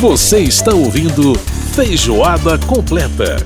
[0.00, 1.34] Você está ouvindo
[1.74, 3.44] Feijoada Completa.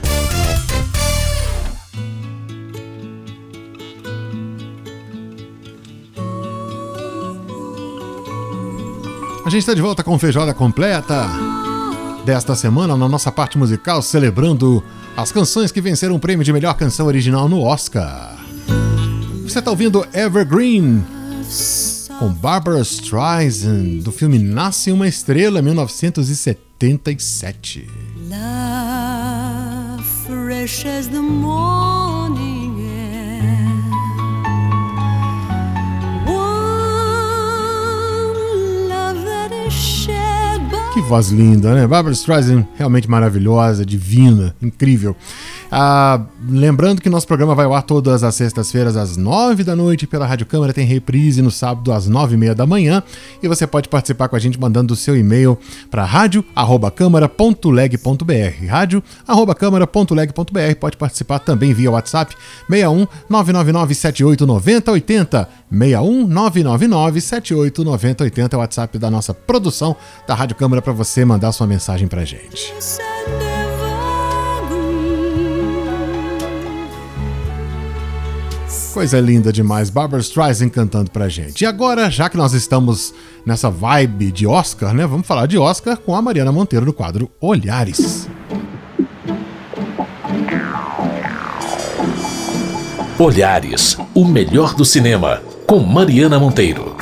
[9.46, 11.26] A gente está de volta com Feijoada Completa
[12.26, 14.84] desta semana na nossa parte musical, celebrando
[15.16, 18.37] as canções que venceram o prêmio de melhor canção original no Oscar.
[19.42, 21.02] Você está ouvindo Evergreen
[22.19, 27.88] com Barbara Streisand do filme Nasce uma Estrela, 1977.
[28.29, 32.93] Love fresh as the morning air.
[40.95, 41.87] Que voz linda, né?
[41.87, 45.16] Barbara Streisand realmente maravilhosa, divina, incrível.
[45.75, 50.07] Ah, lembrando que nosso programa vai ao ar todas as sextas-feiras às nove da noite
[50.07, 53.03] pela Rádio Câmara, tem reprise no sábado às nove e meia da manhã
[53.43, 55.59] e você pode participar com a gente mandando o seu e-mail
[55.91, 58.66] para rádio@câmara.leg.br.
[58.69, 60.77] rádio@câmara.leg.br.
[60.79, 62.37] Pode participar também via WhatsApp
[62.68, 69.33] 61 999 78 90 80 61 999 78 90 80 é o WhatsApp da nossa
[69.33, 69.96] produção
[70.28, 72.74] da Rádio Câmara para você mandar sua mensagem para gente.
[78.92, 81.62] Coisa linda demais, Barbara Streisand cantando pra gente.
[81.62, 85.06] E agora, já que nós estamos nessa vibe de Oscar, né?
[85.06, 88.28] Vamos falar de Oscar com a Mariana Monteiro no quadro Olhares.
[93.18, 96.94] Olhares, o melhor do cinema, com Mariana Monteiro.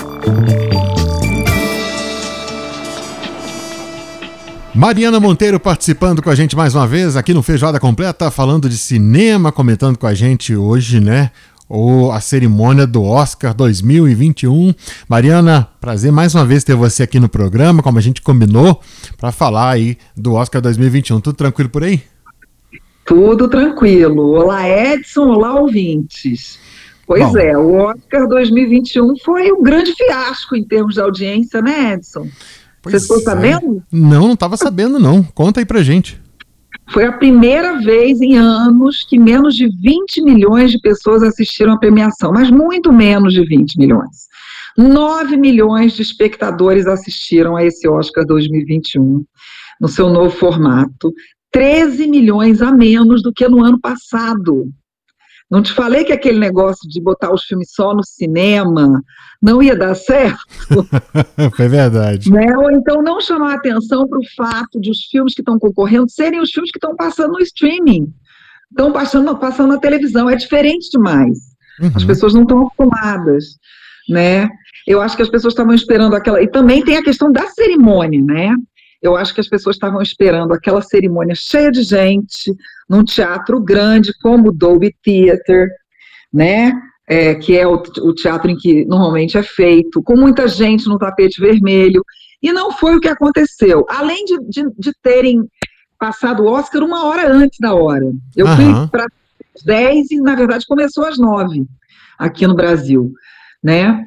[4.73, 8.79] Mariana Monteiro participando com a gente mais uma vez aqui no Feijoada Completa, falando de
[8.79, 11.31] cinema, comentando com a gente hoje, né?
[11.71, 14.75] Ou a cerimônia do Oscar 2021.
[15.09, 18.81] Mariana, prazer mais uma vez ter você aqui no programa, como a gente combinou,
[19.17, 21.21] para falar aí do Oscar 2021.
[21.21, 22.03] Tudo tranquilo por aí?
[23.05, 24.33] Tudo tranquilo.
[24.33, 25.29] Olá, Edson.
[25.29, 26.59] Olá, ouvintes.
[27.07, 31.93] Pois Bom, é, o Oscar 2021 foi um grande fiasco em termos de audiência, né,
[31.93, 32.27] Edson?
[32.83, 33.21] Você ficou é.
[33.21, 33.83] sabendo?
[33.93, 35.23] Não, não estava sabendo, não.
[35.23, 36.20] Conta aí pra gente.
[36.91, 41.79] Foi a primeira vez em anos que menos de 20 milhões de pessoas assistiram a
[41.79, 44.29] premiação, mas muito menos de 20 milhões.
[44.77, 49.25] 9 milhões de espectadores assistiram a esse Oscar 2021
[49.81, 51.13] no seu novo formato,
[51.53, 54.69] 13 milhões a menos do que no ano passado.
[55.51, 59.03] Não te falei que aquele negócio de botar os filmes só no cinema
[59.43, 60.39] não ia dar certo?
[61.57, 62.31] Foi verdade.
[62.31, 62.57] Né?
[62.57, 66.41] Ou então não chamar atenção para o fato de os filmes que estão concorrendo serem
[66.41, 68.13] os filmes que estão passando no streaming,
[68.71, 70.31] estão passando, passando na televisão.
[70.31, 71.39] É diferente demais.
[71.81, 71.91] Uhum.
[71.97, 73.59] As pessoas não estão acostumadas.
[74.09, 74.49] Né?
[74.87, 76.41] Eu acho que as pessoas estavam esperando aquela.
[76.41, 78.55] E também tem a questão da cerimônia, né?
[79.03, 82.55] Eu acho que as pessoas estavam esperando aquela cerimônia cheia de gente,
[82.89, 85.69] num teatro grande como o Dolby Theatre,
[86.33, 86.73] né?
[87.07, 90.97] É, que é o, o, teatro em que normalmente é feito, com muita gente no
[90.97, 92.05] tapete vermelho,
[92.41, 93.85] e não foi o que aconteceu.
[93.89, 95.45] Além de, de, de terem
[96.01, 98.11] passado o Oscar uma hora antes da hora.
[98.35, 98.57] Eu uhum.
[98.57, 99.07] fui para
[99.55, 101.67] as 10 e, na verdade, começou às 9
[102.19, 103.13] aqui no Brasil,
[103.63, 104.07] né?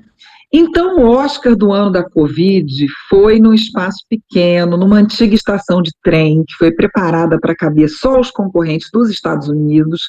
[0.55, 5.89] Então, o Oscar do ano da Covid foi num espaço pequeno, numa antiga estação de
[6.03, 10.03] trem, que foi preparada para caber só os concorrentes dos Estados Unidos,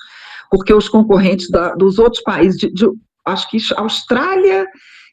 [0.50, 2.86] porque os concorrentes da, dos outros países, de, de,
[3.24, 4.66] acho que Austrália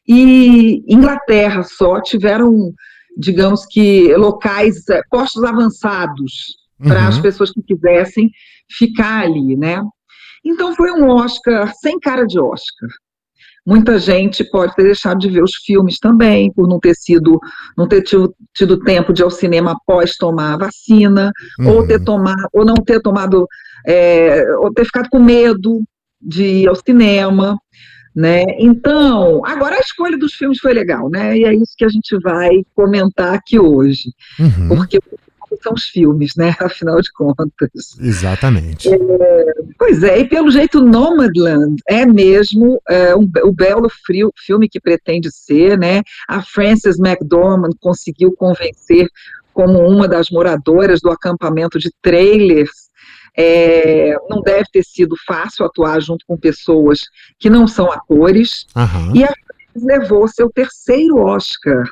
[0.06, 2.70] e Inglaterra só, tiveram,
[3.16, 7.08] digamos que, locais, eh, postos avançados para uhum.
[7.08, 8.30] as pessoas que quisessem
[8.70, 9.80] ficar ali, né?
[10.44, 12.90] Então, foi um Oscar sem cara de Oscar.
[13.64, 17.38] Muita gente pode ter deixado de ver os filmes também, por não ter sido,
[17.76, 21.30] não ter tido, tido tempo de ir ao cinema após tomar a vacina,
[21.60, 21.76] uhum.
[21.76, 23.46] ou ter tomado, ou não ter tomado,
[23.86, 25.80] é, ou ter ficado com medo
[26.20, 27.56] de ir ao cinema,
[28.14, 28.44] né?
[28.58, 31.38] Então, agora a escolha dos filmes foi legal, né?
[31.38, 34.68] E é isso que a gente vai comentar aqui hoje, uhum.
[34.68, 34.98] porque
[35.62, 36.54] são os filmes, né?
[36.60, 37.98] Afinal de contas.
[38.00, 38.88] Exatamente.
[38.88, 38.98] É,
[39.78, 44.80] pois é, e pelo jeito Nomadland é mesmo é, um, o belo frio, filme que
[44.80, 46.02] pretende ser, né?
[46.28, 49.08] A Frances McDormand conseguiu convencer
[49.52, 52.90] como uma das moradoras do acampamento de trailers
[53.36, 57.00] é, não deve ter sido fácil atuar junto com pessoas
[57.38, 58.66] que não são atores.
[58.76, 59.16] Uhum.
[59.16, 59.32] E a
[59.74, 61.84] levou seu terceiro Oscar,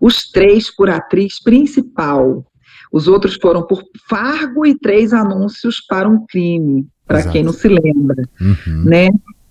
[0.00, 2.44] os três por atriz principal.
[2.92, 7.68] Os outros foram por Fargo e três anúncios para um crime, para quem não se
[7.68, 8.84] lembra, uhum.
[8.84, 9.08] né?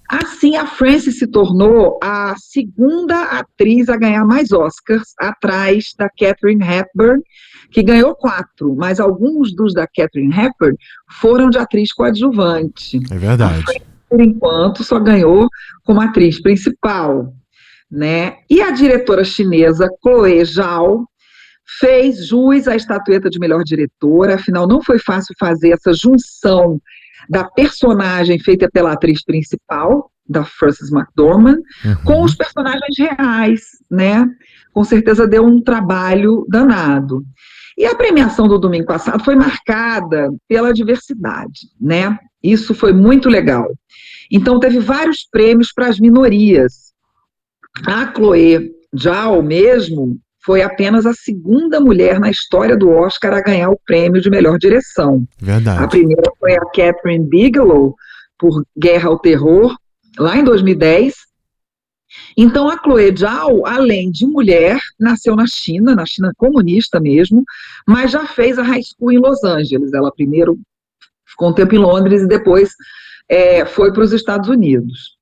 [0.09, 6.63] Assim, a Frances se tornou a segunda atriz a ganhar mais Oscars, atrás da Catherine
[6.63, 7.21] Hepburn,
[7.69, 10.77] que ganhou quatro, mas alguns dos da Catherine Hepburn
[11.19, 13.01] foram de atriz coadjuvante.
[13.11, 13.65] É verdade.
[14.09, 15.49] por enquanto, só ganhou
[15.83, 17.33] como atriz principal.
[17.91, 18.37] Né?
[18.49, 21.05] E a diretora chinesa Chloe Zhao
[21.79, 26.79] fez jus à estatueta de melhor diretora, afinal não foi fácil fazer essa junção
[27.29, 31.95] da personagem feita pela atriz principal, da Frances McDormand, uhum.
[32.03, 34.25] com os personagens reais, né?
[34.73, 37.23] Com certeza deu um trabalho danado.
[37.77, 42.17] E a premiação do domingo passado foi marcada pela diversidade, né?
[42.43, 43.67] Isso foi muito legal.
[44.31, 46.93] Então, teve vários prêmios para as minorias.
[47.85, 53.69] A Chloe Zhao mesmo foi apenas a segunda mulher na história do Oscar a ganhar
[53.69, 55.27] o prêmio de melhor direção.
[55.37, 55.83] Verdade.
[55.83, 57.93] A primeira foi a Catherine Bigelow,
[58.39, 59.75] por Guerra ao Terror,
[60.17, 61.15] lá em 2010.
[62.37, 67.43] Então, a Chloe Zhao, além de mulher, nasceu na China, na China comunista mesmo,
[67.85, 69.91] mas já fez a high school em Los Angeles.
[69.93, 70.57] Ela primeiro
[71.25, 72.69] ficou um tempo em Londres e depois
[73.27, 75.17] é, foi para os Estados Unidos.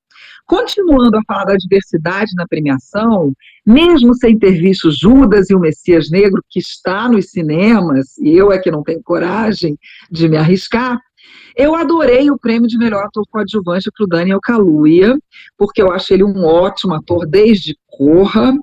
[0.45, 3.33] Continuando a falar da diversidade na premiação,
[3.65, 8.51] mesmo sem ter visto Judas e o Messias Negro, que está nos cinemas, e eu
[8.51, 9.77] é que não tenho coragem
[10.11, 10.99] de me arriscar,
[11.55, 15.17] eu adorei o prêmio de melhor ator coadjuvante para o Daniel Kaluuya,
[15.57, 18.53] porque eu acho ele um ótimo ator desde Corra,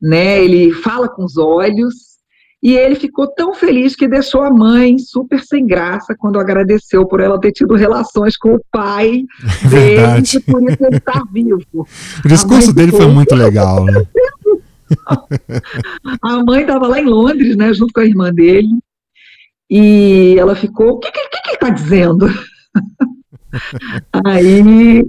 [0.00, 0.42] né?
[0.42, 2.09] Ele fala com os olhos,
[2.62, 7.20] e ele ficou tão feliz que deixou a mãe super sem graça quando agradeceu por
[7.20, 9.24] ela ter tido relações com o pai
[9.70, 11.86] dele, e por isso ele está vivo.
[12.24, 14.04] O discurso dele foi muito legal, né?
[16.22, 18.68] a mãe estava lá em Londres, né, junto com a irmã dele,
[19.70, 22.26] e ela ficou, o que, que, que ele está dizendo?
[24.26, 25.04] Aí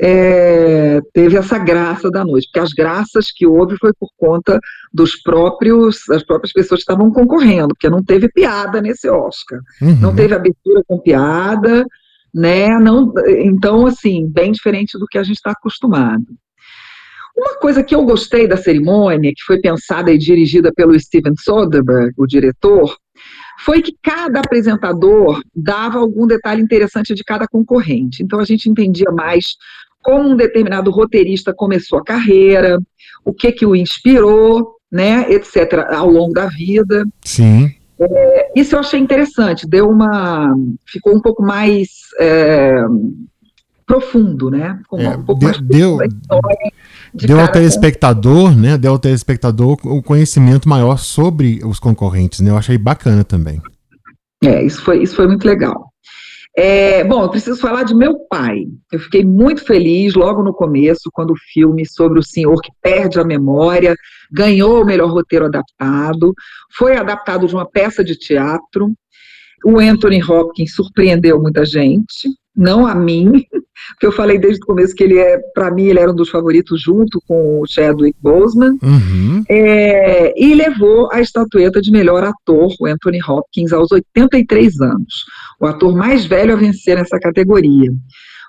[0.00, 4.58] é, teve essa graça da noite, porque as graças que houve foi por conta
[4.92, 10.00] dos próprios, das próprias pessoas que estavam concorrendo, porque não teve piada nesse Oscar, uhum.
[10.00, 11.86] não teve abertura com piada,
[12.34, 12.76] né?
[12.78, 16.26] Não, então, assim, bem diferente do que a gente está acostumado.
[17.36, 22.12] Uma coisa que eu gostei da cerimônia, que foi pensada e dirigida pelo Steven Soderbergh,
[22.16, 22.96] o diretor,
[23.60, 28.22] foi que cada apresentador dava algum detalhe interessante de cada concorrente.
[28.22, 29.56] Então a gente entendia mais
[30.02, 32.78] como um determinado roteirista começou a carreira,
[33.24, 37.04] o que que o inspirou, né, etc., ao longo da vida.
[37.22, 37.74] Sim.
[37.98, 40.54] É, isso eu achei interessante, deu uma.
[40.86, 41.88] ficou um pouco mais
[42.20, 42.82] é,
[43.86, 44.80] profundo, né?
[44.88, 46.16] Com é, um pouco deu, mais deu, de
[47.14, 48.76] deu ao telespectador, né?
[48.76, 52.50] Deu ao telespectador o conhecimento maior sobre os concorrentes, né?
[52.50, 53.60] Eu achei bacana também.
[54.42, 55.94] É, isso foi, isso foi muito legal.
[56.56, 58.64] É, bom, eu preciso falar de meu pai.
[58.92, 63.18] Eu fiquei muito feliz logo no começo, quando o filme sobre o senhor que perde
[63.18, 63.96] a memória
[64.30, 66.32] ganhou o melhor roteiro adaptado.
[66.76, 68.92] Foi adaptado de uma peça de teatro.
[69.64, 73.44] O Anthony Hopkins surpreendeu muita gente, não a mim,
[74.02, 76.80] eu falei desde o começo que ele é, para mim, ele era um dos favoritos
[76.80, 79.42] junto com o Chadwick Boseman, uhum.
[79.48, 85.24] é, e levou a estatueta de melhor ator, o Anthony Hopkins, aos 83 anos,
[85.60, 87.90] o ator mais velho a vencer nessa categoria.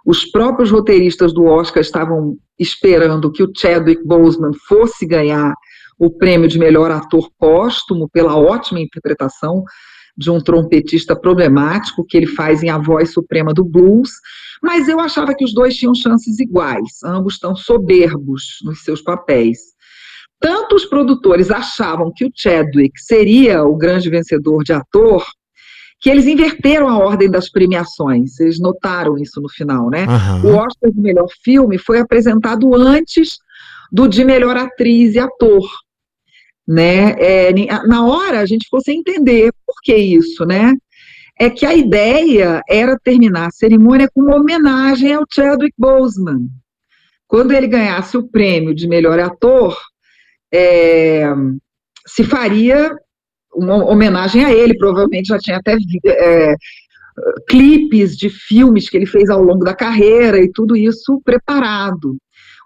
[0.05, 5.53] Os próprios roteiristas do Oscar estavam esperando que o Chadwick Boseman fosse ganhar
[5.97, 9.63] o prêmio de melhor ator póstumo pela ótima interpretação
[10.17, 14.11] de um trompetista problemático que ele faz em A Voz Suprema do Blues,
[14.61, 19.59] mas eu achava que os dois tinham chances iguais, ambos estão soberbos nos seus papéis.
[20.39, 25.25] Tanto os produtores achavam que o Chadwick seria o grande vencedor de ator,
[25.99, 28.39] que eles inverteram a ordem das premiações.
[28.39, 30.05] Eles notaram isso no final, né?
[30.05, 30.51] Uhum.
[30.51, 33.37] O Oscar de melhor filme foi apresentado antes
[33.91, 35.65] do de melhor atriz e ator
[36.67, 37.11] né?
[37.19, 37.53] É,
[37.87, 39.51] na hora a gente ficou sem entender
[39.85, 40.73] que isso, né?
[41.39, 46.47] É que a ideia era terminar a cerimônia com uma homenagem ao Chadwick Boseman.
[47.27, 49.77] Quando ele ganhasse o prêmio de melhor ator,
[50.51, 51.25] é,
[52.07, 52.95] se faria
[53.53, 55.77] uma homenagem a ele, provavelmente já tinha até
[56.07, 56.55] é,
[57.47, 62.17] clipes de filmes que ele fez ao longo da carreira e tudo isso preparado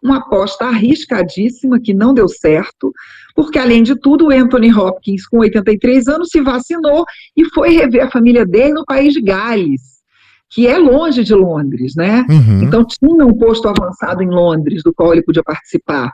[0.04, 2.92] uma aposta arriscadíssima que não deu certo,
[3.36, 7.06] porque além de tudo, o Anthony Hopkins, com 83 anos, se vacinou
[7.36, 9.82] e foi rever a família dele no país de Gales,
[10.50, 12.26] que é longe de Londres, né?
[12.30, 12.64] Uhum.
[12.64, 16.12] Então tinha um posto avançado em Londres, do qual ele podia participar.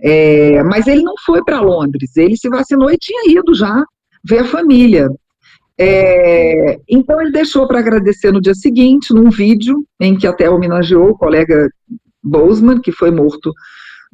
[0.00, 3.84] É, mas ele não foi para Londres, ele se vacinou e tinha ido já
[4.24, 5.08] ver a família.
[5.78, 11.10] É, então ele deixou para agradecer no dia seguinte, num vídeo em que até homenageou
[11.10, 11.68] o colega
[12.22, 13.52] Boseman, que foi morto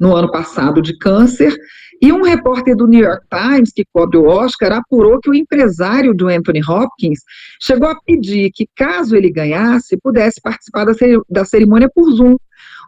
[0.01, 1.55] no ano passado de câncer,
[2.01, 6.15] e um repórter do New York Times, que cobre o Oscar, apurou que o empresário
[6.15, 7.19] do Anthony Hopkins
[7.61, 10.87] chegou a pedir que, caso ele ganhasse, pudesse participar
[11.29, 12.35] da, cerimônia por Zoom,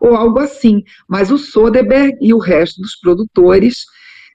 [0.02, 0.82] ou algo assim.
[1.08, 3.86] Mas o Soderbergh e o resto dos produtores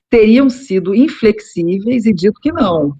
[0.09, 2.93] teriam sido inflexíveis e dito que não.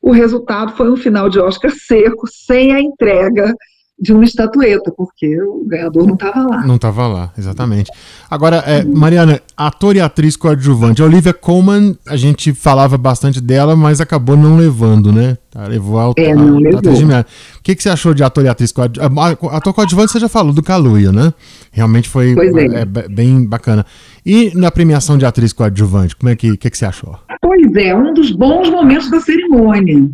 [0.00, 3.52] O resultado foi um final de Oscar seco, sem a entrega
[3.98, 6.66] de uma estatueta, porque o ganhador não estava lá.
[6.66, 7.90] Não estava lá, exatamente.
[8.28, 11.00] Agora, é, Mariana, ator e atriz coadjuvante.
[11.00, 15.38] A Olivia Colman, a gente falava bastante dela, mas acabou não levando, né?
[15.48, 16.80] Tá, levou a, é, não a, levou.
[17.14, 19.38] A o que, que você achou de ator e atriz coadjuvante?
[19.50, 21.32] Ator coadjuvante você já falou, do Caluia, né?
[21.70, 22.80] Realmente foi é.
[22.80, 23.86] É, bem bacana.
[24.26, 27.16] E na premiação de atriz coadjuvante, como é que, que, que você achou?
[27.40, 30.10] Pois é, um dos bons momentos da cerimônia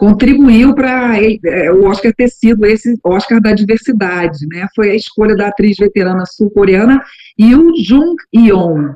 [0.00, 4.66] contribuiu para é, o Oscar ter sido esse Oscar da diversidade, né?
[4.74, 7.02] Foi a escolha da atriz veterana sul-coreana
[7.38, 8.94] Yoo Jung Yeon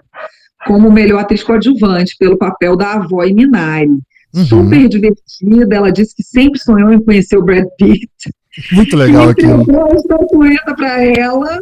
[0.67, 3.91] como melhor atriz coadjuvante pelo papel da avó em Minari.
[4.35, 4.45] Uhum.
[4.47, 8.09] Super divertida, ela disse que sempre sonhou em conhecer o Brad Pitt.
[8.73, 9.45] Muito legal aqui.
[9.45, 11.61] estatueta para ela,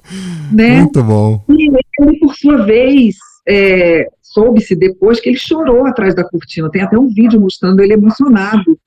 [0.52, 0.82] né?
[0.82, 1.44] Muito bom.
[1.48, 3.16] E ele, por sua vez,
[3.48, 6.70] é, soube-se depois que ele chorou atrás da cortina.
[6.70, 8.78] Tem até um vídeo mostrando ele emocionado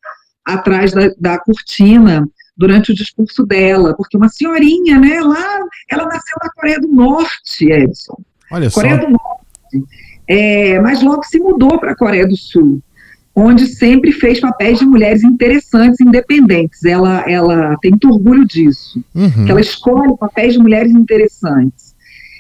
[0.45, 5.59] atrás da, da cortina durante o discurso dela, porque uma senhorinha, né, lá,
[5.89, 8.17] ela nasceu na Coreia do Norte, Edson.
[8.51, 9.05] Olha Coreia só.
[9.05, 9.89] do Norte.
[10.27, 12.81] É, mas logo se mudou para a Coreia do Sul,
[13.35, 16.85] onde sempre fez papéis de mulheres interessantes, independentes.
[16.85, 19.45] Ela, ela tem muito orgulho disso, uhum.
[19.45, 21.93] que ela escolhe papéis de mulheres interessantes.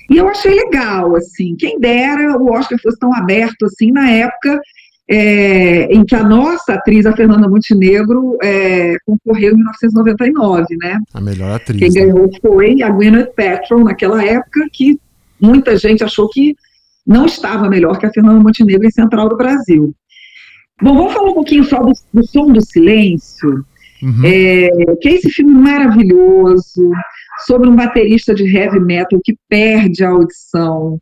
[0.09, 4.61] E eu achei legal, assim, quem dera o Oscar fosse tão aberto assim na época
[5.09, 10.99] é, em que a nossa atriz, a Fernanda Montenegro, é, concorreu em 1999, né?
[11.13, 11.79] A melhor atriz.
[11.79, 12.11] Quem né?
[12.11, 14.99] ganhou foi a Gwyneth Paltrow naquela época, que
[15.39, 16.55] muita gente achou que
[17.05, 19.93] não estava melhor que a Fernanda Montenegro em Central do Brasil.
[20.81, 23.63] Bom, vamos falar um pouquinho só do, do Som do Silêncio,
[24.01, 24.25] uhum.
[24.25, 24.69] é,
[24.99, 26.91] que é esse filme maravilhoso
[27.45, 30.99] sobre um baterista de heavy metal que perde a audição,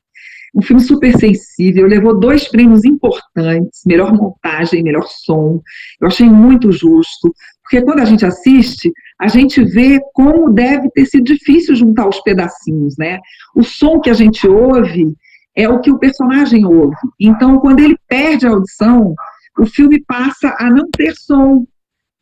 [0.55, 5.62] um filme super sensível, levou dois prêmios importantes, melhor montagem, melhor som.
[6.00, 7.33] Eu achei muito justo,
[7.63, 12.19] porque quando a gente assiste, a gente vê como deve ter sido difícil juntar os
[12.22, 13.19] pedacinhos, né?
[13.55, 15.15] O som que a gente ouve
[15.55, 16.95] é o que o personagem ouve.
[17.19, 19.15] Então, quando ele perde a audição,
[19.57, 21.65] o filme passa a não ter som,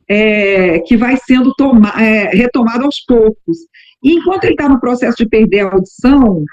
[0.08, 3.58] é, que vai sendo toma, é, retomado aos poucos.
[4.04, 6.44] E enquanto ele está no processo de perder a audição,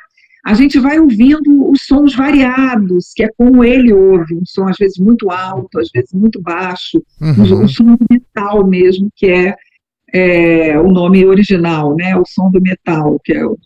[0.48, 4.78] a gente vai ouvindo os sons variados, que é como ele ouve, um som às
[4.78, 7.64] vezes muito alto, às vezes muito baixo, uhum.
[7.64, 9.54] um, som metal mesmo, que é,
[10.14, 13.58] é, o nome original, né, o som do metal, que é o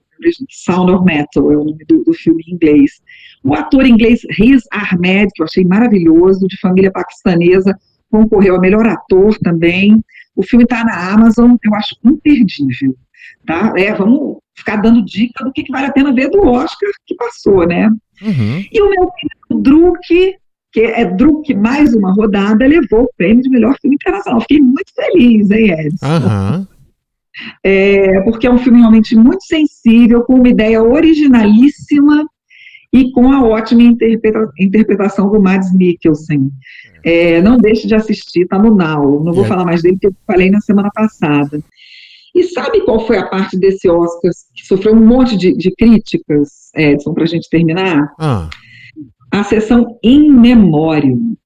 [0.51, 3.01] Sound of Metal, é o nome do, do filme em inglês.
[3.45, 7.79] O ator inglês Riz Ahmed, que eu achei maravilhoso, de família paquistanesa,
[8.11, 10.03] concorreu a melhor ator também.
[10.35, 12.97] O filme está na Amazon, eu acho imperdível.
[13.47, 13.73] Tá?
[13.77, 17.15] É, vamos ficar dando dica do que, que vale a pena ver do Oscar que
[17.15, 17.89] passou, né?
[18.21, 18.65] Uhum.
[18.71, 20.37] E o meu filho, Druk,
[20.73, 24.41] que é Druk mais uma rodada, levou o prêmio de melhor filme internacional.
[24.43, 26.07] Fiquei muito feliz, hein, Edson?
[26.07, 26.67] Uhum.
[27.65, 32.27] É, porque é um filme realmente muito sensível, com uma ideia originalíssima
[32.93, 36.51] e com a ótima interpreta interpretação do Mads Mikkelsen.
[37.03, 39.25] É, não deixe de assistir, tá no Now.
[39.25, 39.49] Não vou é.
[39.49, 41.61] falar mais dele, porque eu falei na semana passada.
[42.35, 46.71] E sabe qual foi a parte desse Oscar que sofreu um monte de, de críticas,
[46.75, 48.13] Edson, para a gente terminar?
[48.19, 48.49] Ah.
[49.31, 51.37] A sessão In Memoriam.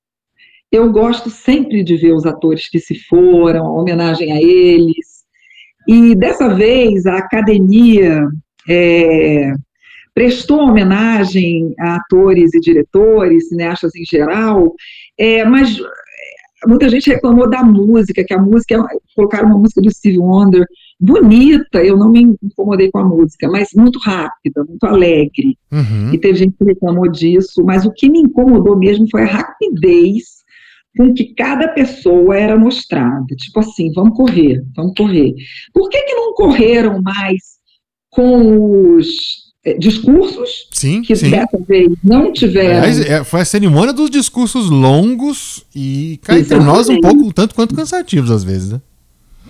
[0.71, 5.25] Eu gosto sempre de ver os atores que se foram, a homenagem a eles.
[5.88, 8.26] E dessa vez a academia
[8.69, 9.52] é,
[10.14, 14.75] prestou homenagem a atores e diretores, cineastas em geral,
[15.19, 15.78] é, mas
[16.66, 18.82] muita gente reclamou da música, que a música,
[19.14, 20.66] colocaram uma música do Steve Wonder,
[20.98, 25.58] bonita, eu não me incomodei com a música, mas muito rápida, muito alegre.
[25.70, 26.14] Uhum.
[26.14, 30.36] E teve gente que reclamou disso, mas o que me incomodou mesmo foi a rapidez
[30.96, 33.26] com que cada pessoa era mostrada.
[33.36, 35.34] Tipo assim, vamos correr, vamos correr.
[35.75, 37.56] Por que, que não correram mais
[38.10, 41.30] com os é, discursos sim, que sim.
[41.30, 42.78] dessa vez não tiveram.
[42.78, 47.54] Aliás, é, foi a cerimônia dos discursos longos e cá entre nós um pouco tanto
[47.54, 48.80] quanto cansativos às vezes, né?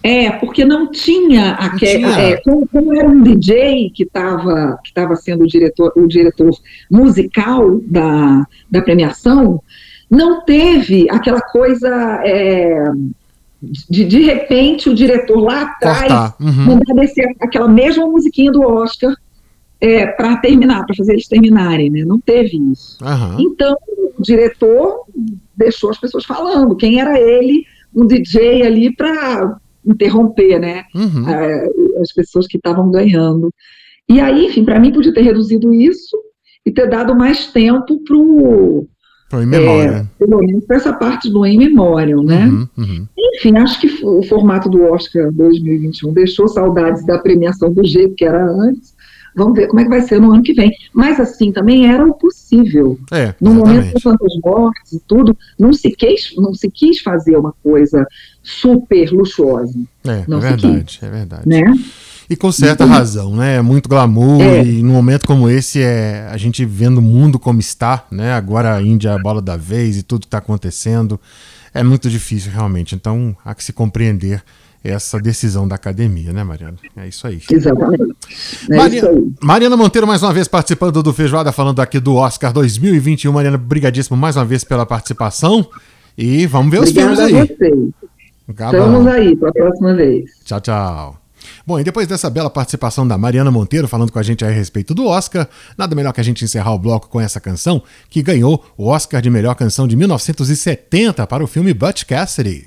[0.02, 2.20] É, porque não tinha aquela.
[2.20, 6.56] É, como, como, era um DJ que estava que tava sendo o diretor, o diretor
[6.88, 9.60] musical da, da premiação,
[10.08, 11.88] não teve aquela coisa.
[12.24, 12.84] É,
[13.90, 16.66] de, de repente o diretor lá atrás uhum.
[16.66, 19.16] mandar descer aquela mesma musiquinha do Oscar
[19.80, 22.04] é, para terminar, para fazer eles terminarem, né?
[22.04, 22.96] Não teve isso.
[23.02, 23.36] Aham.
[23.38, 23.76] Então,
[24.18, 25.04] o diretor
[25.56, 26.76] deixou as pessoas falando.
[26.76, 27.64] Quem era ele,
[27.94, 30.84] um DJ ali para interromper, né?
[30.94, 31.28] Uhum.
[31.28, 31.68] eh,
[32.00, 33.50] as pessoas que estavam ganhando.
[34.08, 36.16] E aí, enfim, para mim podia ter reduzido isso
[36.64, 38.02] e ter dado mais tempo
[39.28, 40.10] para em memória.
[40.18, 42.46] pelo menos para essa parte do em memória, né?
[42.46, 43.06] Uhum, uhum.
[43.18, 48.24] Enfim, acho que o formato do Oscar 2021 deixou saudades da premiação do jeito que
[48.24, 48.94] era antes.
[49.36, 50.72] Vamos ver como é que vai ser no ano que vem.
[50.94, 52.98] Mas assim, também era o possível.
[53.12, 57.36] É, No momento de tantas mortes e tudo, não se quis, não se quis fazer
[57.36, 58.06] uma coisa
[58.42, 61.42] super luxuosa, É, não é verdade, é verdade.
[61.48, 61.62] né?
[62.30, 63.56] E com certa razão, né?
[63.56, 64.64] É muito glamour É.
[64.64, 68.32] e num momento como esse é a gente vendo o mundo como está, né?
[68.32, 71.20] Agora a Índia é a bola da vez e tudo que está acontecendo
[71.74, 72.94] é muito difícil realmente.
[72.94, 74.42] Então há que se compreender
[74.90, 76.76] essa decisão da academia, né, Mariana?
[76.96, 77.40] É isso aí.
[77.50, 78.02] Exatamente.
[78.70, 79.32] É Maria- isso aí.
[79.42, 83.32] Mariana Monteiro, mais uma vez participando do Feijoada, falando aqui do Oscar 2021.
[83.32, 85.66] Mariana, brigadíssimo mais uma vez pela participação.
[86.16, 87.46] E vamos ver os Obrigada filmes a aí.
[87.46, 87.88] vocês.
[88.48, 90.30] Estamos aí para a próxima vez.
[90.44, 91.16] Tchau, tchau.
[91.64, 94.94] Bom, e depois dessa bela participação da Mariana Monteiro falando com a gente a respeito
[94.94, 98.64] do Oscar, nada melhor que a gente encerrar o bloco com essa canção que ganhou
[98.76, 102.66] o Oscar de melhor canção de 1970 para o filme Butch Cassidy.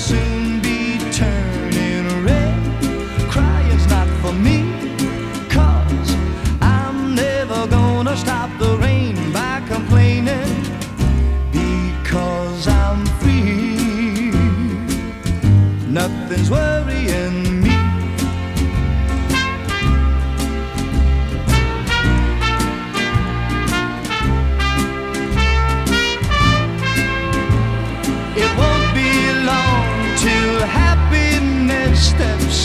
[0.00, 0.39] Soon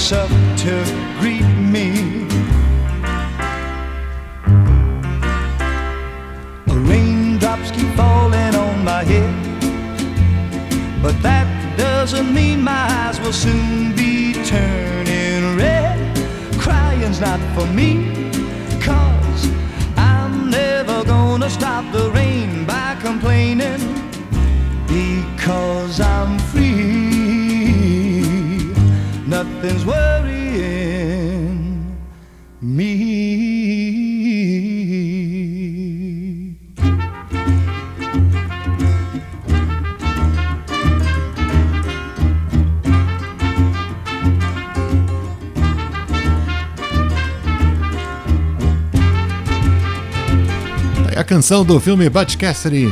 [0.07, 0.85] to
[1.19, 1.54] greet
[51.35, 52.89] canção do filme Butch Cassidy,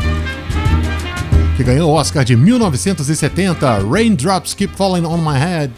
[1.56, 5.72] que ganhou o Oscar de 1970, Raindrops Keep Falling on My Head.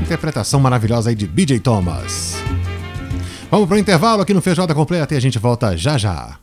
[0.00, 2.36] Interpretação maravilhosa aí de BJ Thomas.
[3.50, 6.38] Vamos pro intervalo aqui no Feijoada Completa e a gente volta já já.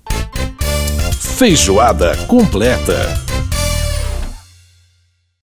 [1.38, 3.31] Feijoada completa.